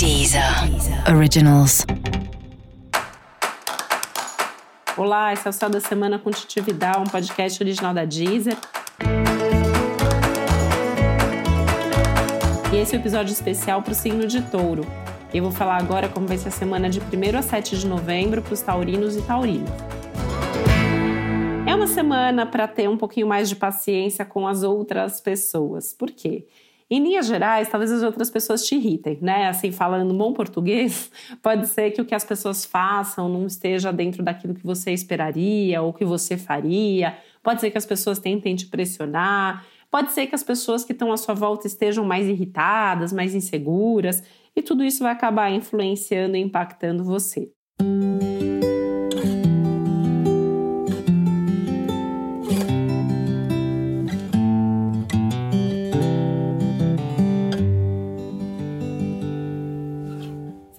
[0.00, 0.42] Deezer
[1.14, 1.84] Originals.
[4.96, 8.56] Olá, esse é o Céu da Semana com Titi Vidal, um podcast original da Deezer.
[12.72, 14.86] E esse é o um episódio especial para o signo de touro.
[15.34, 18.40] Eu vou falar agora como vai ser a semana de 1 a 7 de novembro
[18.40, 19.68] para os taurinos e taurinas.
[21.66, 25.92] É uma semana para ter um pouquinho mais de paciência com as outras pessoas.
[25.92, 26.46] Por quê?
[26.92, 29.46] Em linhas gerais, talvez as outras pessoas te irritem, né?
[29.46, 31.08] Assim, falando bom português,
[31.40, 35.80] pode ser que o que as pessoas façam não esteja dentro daquilo que você esperaria
[35.80, 37.16] ou que você faria.
[37.44, 39.64] Pode ser que as pessoas tentem te pressionar.
[39.88, 44.22] Pode ser que as pessoas que estão à sua volta estejam mais irritadas, mais inseguras,
[44.54, 47.52] e tudo isso vai acabar influenciando e impactando você.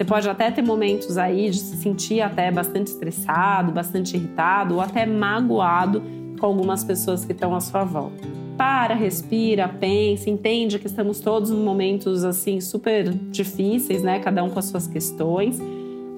[0.02, 4.80] Você pode até ter momentos aí de se sentir até bastante estressado, bastante irritado ou
[4.80, 6.02] até magoado
[6.40, 8.26] com algumas pessoas que estão à sua volta.
[8.56, 14.18] Para, respira, pensa, entende que estamos todos em momentos assim super difíceis, né?
[14.18, 15.60] Cada um com as suas questões,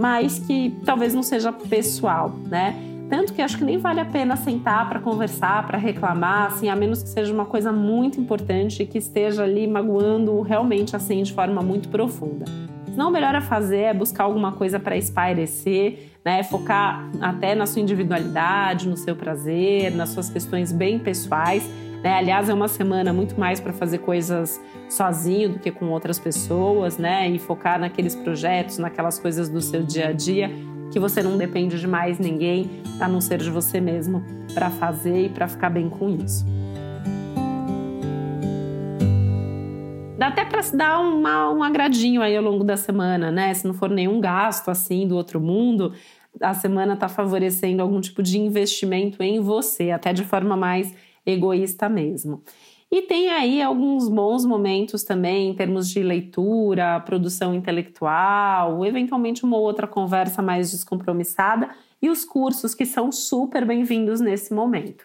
[0.01, 2.75] mas que talvez não seja pessoal, né?
[3.11, 6.75] Tanto que acho que nem vale a pena sentar para conversar, para reclamar, assim, a
[6.75, 11.35] menos que seja uma coisa muito importante e que esteja ali magoando realmente assim de
[11.35, 12.47] forma muito profunda.
[12.95, 16.45] Senão, o melhor a fazer é buscar alguma coisa para espairecer, né?
[16.45, 21.69] Focar até na sua individualidade, no seu prazer, nas suas questões bem pessoais.
[22.05, 22.15] Né?
[22.15, 26.97] Aliás, é uma semana muito mais para fazer coisas sozinho do que com outras pessoas,
[26.97, 27.29] né?
[27.29, 30.49] E focar naqueles projetos, naquelas coisas do seu dia a dia
[30.93, 32.71] que você não depende de mais ninguém,
[33.01, 34.23] a não ser de você mesmo,
[34.55, 36.47] para fazer e para ficar bem com isso.
[40.25, 43.53] Dá até para se dar uma, um agradinho aí ao longo da semana, né?
[43.53, 45.93] Se não for nenhum gasto assim do outro mundo,
[46.41, 50.95] a semana está favorecendo algum tipo de investimento em você, até de forma mais
[51.27, 52.43] egoísta mesmo.
[52.91, 59.59] E tem aí alguns bons momentos também em termos de leitura, produção intelectual, eventualmente uma
[59.59, 61.69] outra conversa mais descompromissada
[62.01, 65.05] e os cursos que são super bem-vindos nesse momento.